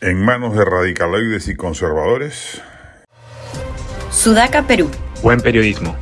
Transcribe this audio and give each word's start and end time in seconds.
en 0.00 0.24
manos 0.24 0.56
de 0.56 0.64
radicaloides 0.64 1.48
y 1.48 1.56
conservadores? 1.56 2.62
Sudaca, 4.10 4.66
Perú. 4.66 4.90
Buen 5.22 5.40
periodismo. 5.40 5.96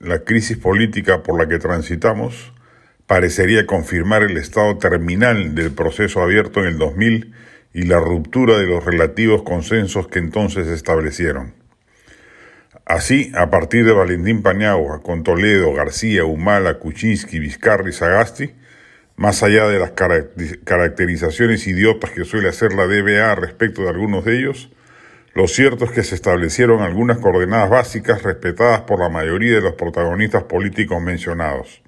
La 0.00 0.20
crisis 0.20 0.56
política 0.56 1.22
por 1.22 1.38
la 1.38 1.48
que 1.48 1.58
transitamos 1.58 2.52
parecería 3.06 3.66
confirmar 3.66 4.22
el 4.22 4.36
estado 4.36 4.78
terminal 4.78 5.54
del 5.54 5.72
proceso 5.72 6.22
abierto 6.22 6.60
en 6.60 6.66
el 6.66 6.78
2000 6.78 7.34
y 7.72 7.82
la 7.82 8.00
ruptura 8.00 8.58
de 8.58 8.66
los 8.66 8.84
relativos 8.84 9.42
consensos 9.42 10.08
que 10.08 10.18
entonces 10.18 10.66
se 10.66 10.74
establecieron. 10.74 11.54
Así, 12.84 13.32
a 13.34 13.50
partir 13.50 13.84
de 13.84 13.92
Valentín 13.92 14.42
Paniagua, 14.42 15.02
con 15.02 15.22
Toledo, 15.22 15.72
García, 15.74 16.24
Humala, 16.24 16.78
Kuczynski, 16.78 17.38
Vizcarra 17.38 17.88
y 17.88 17.92
Sagasti, 17.92 18.54
más 19.18 19.42
allá 19.42 19.68
de 19.68 19.80
las 19.80 19.92
caracterizaciones 20.64 21.66
idiotas 21.66 22.12
que 22.12 22.24
suele 22.24 22.48
hacer 22.48 22.72
la 22.72 22.86
DBA 22.86 23.34
respecto 23.34 23.82
de 23.82 23.88
algunos 23.88 24.24
de 24.24 24.38
ellos, 24.38 24.70
lo 25.34 25.48
cierto 25.48 25.84
es 25.84 25.90
que 25.90 26.04
se 26.04 26.14
establecieron 26.14 26.82
algunas 26.82 27.18
coordenadas 27.18 27.68
básicas 27.68 28.22
respetadas 28.22 28.82
por 28.82 29.00
la 29.00 29.08
mayoría 29.08 29.56
de 29.56 29.60
los 29.60 29.74
protagonistas 29.74 30.44
políticos 30.44 31.02
mencionados. 31.02 31.82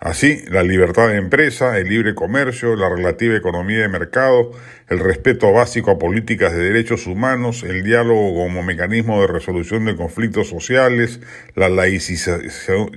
Así, 0.00 0.42
la 0.48 0.62
libertad 0.62 1.08
de 1.08 1.16
empresa, 1.16 1.76
el 1.76 1.88
libre 1.88 2.14
comercio, 2.14 2.76
la 2.76 2.88
relativa 2.88 3.36
economía 3.36 3.80
de 3.80 3.88
mercado, 3.88 4.52
el 4.88 5.00
respeto 5.00 5.52
básico 5.52 5.90
a 5.90 5.98
políticas 5.98 6.54
de 6.54 6.62
derechos 6.62 7.06
humanos, 7.06 7.62
el 7.62 7.82
diálogo 7.82 8.32
como 8.32 8.62
mecanismo 8.62 9.20
de 9.20 9.26
resolución 9.26 9.84
de 9.84 9.96
conflictos 9.96 10.48
sociales, 10.48 11.20
la 11.54 11.68
laicización, 11.68 12.92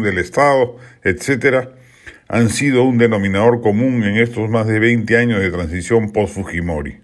del 0.00 0.18
Estado, 0.18 0.78
etc., 1.04 1.68
han 2.28 2.50
sido 2.50 2.82
un 2.82 2.98
denominador 2.98 3.60
común 3.60 4.02
en 4.02 4.16
estos 4.16 4.50
más 4.50 4.66
de 4.66 4.80
20 4.80 5.16
años 5.16 5.40
de 5.40 5.50
transición 5.50 6.10
post-Fujimori. 6.10 6.98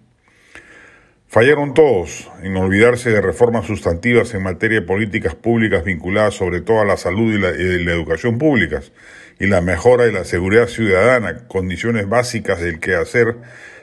Fallaron 1.29 1.75
todos 1.75 2.31
en 2.43 2.57
olvidarse 2.57 3.11
de 3.11 3.23
reformas 3.23 3.67
sustantivas 3.67 4.35
en 4.35 4.43
materia 4.43 4.81
de 4.81 4.87
políticas 4.87 5.35
públicas 5.35 5.85
vinculadas 5.85 6.35
sobre 6.35 6.61
todo 6.61 6.81
a 6.81 6.85
la 6.85 6.97
salud 6.97 7.33
y 7.33 7.39
la, 7.39 7.51
educación 7.93 8.37
públicas 8.37 8.93
y 9.39 9.47
la 9.47 9.61
mejora 9.61 10.05
de 10.05 10.13
la 10.13 10.25
seguridad 10.25 10.67
ciudadana, 10.67 11.47
condiciones 11.47 12.09
básicas 12.09 12.61
del 12.61 12.81
quehacer 12.81 13.37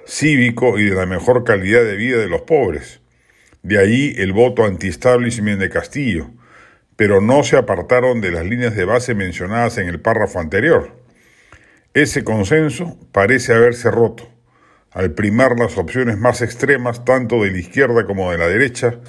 cívico 0.06 0.78
y 0.78 0.86
de 0.86 0.96
la 0.96 1.06
mejor 1.06 1.44
calidad 1.44 1.84
de 1.84 1.96
vida 1.96 2.18
de 2.18 2.28
los 2.28 2.42
pobres. 2.42 3.00
De 3.64 3.80
ahí 3.80 4.14
el 4.18 4.34
voto 4.34 4.66
anti-establishment 4.66 5.60
de 5.60 5.70
Castillo, 5.70 6.30
pero 6.96 7.22
no 7.22 7.44
se 7.44 7.58
apartaron 7.58 8.22
de 8.22 8.32
las 8.32 8.46
líneas 8.46 8.76
de 8.76 8.86
base 8.86 9.16
mencionadas 9.16 9.78
en 9.78 9.88
el 9.88 10.00
párrafo 10.00 10.40
anterior. 10.40 10.99
Ese 11.96 12.24
consenso 12.24 13.00
parece 13.12 13.52
haberse 13.52 13.90
roto, 13.90 14.30
al 14.92 15.12
primar 15.14 15.58
las 15.58 15.76
opciones 15.80 16.20
más 16.20 16.44
extremas 16.44 17.04
tanto 17.04 17.44
de 17.44 17.50
la 17.50 17.58
izquierda 17.58 18.06
como 18.06 18.32
de 18.32 18.38
la 18.38 18.48
derecha, 18.48 19.00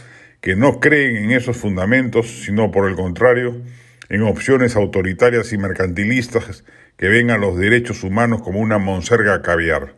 que 0.40 0.56
no 0.56 0.80
creen 0.80 1.16
en 1.16 1.30
esos 1.32 1.58
fundamentos, 1.58 2.26
sino 2.44 2.70
por 2.70 2.88
el 2.88 2.96
contrario, 2.96 3.60
en 4.08 4.22
opciones 4.22 4.76
autoritarias 4.76 5.52
y 5.52 5.58
mercantilistas 5.58 6.64
que 6.96 7.08
ven 7.08 7.30
a 7.30 7.36
los 7.36 7.58
derechos 7.58 8.02
humanos 8.02 8.40
como 8.40 8.60
una 8.60 8.78
monserga 8.78 9.42
caviar. 9.42 9.94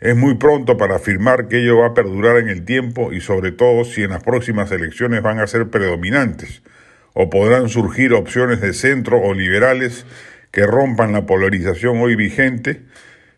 Es 0.00 0.16
muy 0.16 0.36
pronto 0.36 0.78
para 0.78 0.96
afirmar 0.96 1.46
que 1.46 1.60
ello 1.60 1.80
va 1.80 1.88
a 1.88 1.94
perdurar 1.94 2.38
en 2.38 2.48
el 2.48 2.64
tiempo 2.64 3.12
y 3.12 3.20
sobre 3.20 3.52
todo 3.52 3.84
si 3.84 4.02
en 4.02 4.10
las 4.10 4.22
próximas 4.22 4.72
elecciones 4.72 5.20
van 5.20 5.40
a 5.40 5.46
ser 5.46 5.68
predominantes, 5.68 6.62
o 7.12 7.28
podrán 7.28 7.68
surgir 7.68 8.14
opciones 8.14 8.62
de 8.62 8.72
centro 8.72 9.20
o 9.20 9.34
liberales 9.34 10.06
que 10.50 10.66
rompan 10.66 11.12
la 11.12 11.26
polarización 11.26 11.98
hoy 11.98 12.16
vigente, 12.16 12.82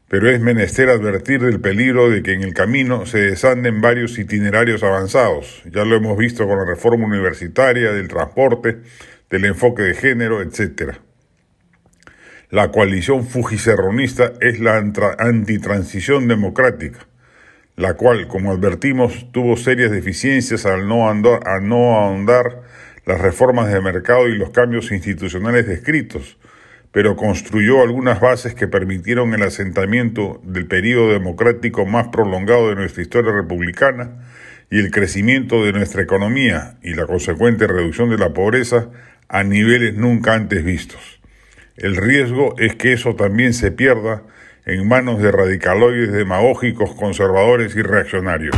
pero 0.09 0.31
es 0.31 0.41
menester 0.41 0.89
advertir 0.89 1.43
del 1.43 1.61
peligro 1.61 2.09
de 2.09 2.23
que 2.23 2.33
en 2.33 2.43
el 2.43 2.55
camino 2.55 3.05
se 3.05 3.19
desanden 3.19 3.81
varios 3.81 4.19
itinerarios 4.19 4.83
avanzados. 4.83 5.63
Ya 5.71 5.85
lo 5.85 5.97
hemos 5.97 6.17
visto 6.17 6.47
con 6.47 6.59
la 6.59 6.65
reforma 6.65 7.07
universitaria, 7.07 7.93
del 7.93 8.09
transporte, 8.09 8.79
del 9.29 9.45
enfoque 9.45 9.83
de 9.83 9.95
género, 9.95 10.41
etc. 10.41 10.95
La 12.51 12.71
coalición 12.71 13.27
fujicerronista 13.27 14.33
es 14.41 14.59
la 14.61 14.83
antitransición 15.19 16.29
democrática, 16.29 17.01
la 17.77 17.95
cual, 17.95 18.27
como 18.27 18.53
advertimos, 18.53 19.31
tuvo 19.33 19.59
serias 19.59 19.91
deficiencias 19.91 20.65
al 20.65 20.89
no, 20.89 21.11
al 21.11 21.69
no 21.69 21.97
ahondar 21.97 22.63
las 23.05 23.21
reformas 23.21 23.71
de 23.71 23.83
mercado 23.83 24.29
y 24.29 24.35
los 24.35 24.51
cambios 24.51 24.91
institucionales 24.93 25.67
descritos, 25.67 26.39
pero 26.93 27.17
construyó 27.17 27.83
algunas 27.83 28.21
bases 28.21 28.55
que 28.55 28.67
permitieron 28.67 29.35
el 29.35 29.43
asentamiento 29.43 30.41
del 30.45 30.67
periodo 30.67 31.13
democrático 31.13 31.87
más 31.87 32.09
prolongado 32.09 32.71
de 32.71 32.77
nuestra 32.77 33.03
historia 33.03 33.33
republicana 33.33 34.27
y 34.71 34.79
el 34.79 34.91
crecimiento 34.91 35.65
de 35.65 35.73
nuestra 35.73 36.03
economía 36.03 36.79
y 36.83 36.95
la 36.95 37.07
consecuente 37.07 37.67
reducción 37.67 38.11
de 38.11 38.19
la 38.19 38.33
pobreza 38.33 38.91
a 39.29 39.45
niveles 39.45 39.95
nunca 39.95 40.35
antes 40.35 40.65
vistos. 40.65 41.21
El 41.77 41.97
riesgo 41.97 42.55
es 42.59 42.75
que 42.75 42.93
eso 42.93 43.15
también 43.15 43.55
se 43.55 43.71
pierda 43.71 44.23
en 44.67 44.87
manos 44.87 45.23
de 45.23 45.31
radicaloides 45.31 46.13
demagógicos, 46.13 46.95
conservadores 46.95 47.75
y 47.77 47.83
reaccionarios. 47.83 48.57